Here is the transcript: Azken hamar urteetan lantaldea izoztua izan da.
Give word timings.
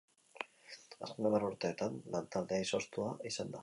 Azken 1.09 1.31
hamar 1.31 1.47
urteetan 1.51 2.03
lantaldea 2.17 2.69
izoztua 2.69 3.17
izan 3.33 3.57
da. 3.59 3.59